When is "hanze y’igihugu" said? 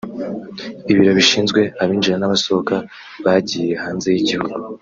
3.83-4.53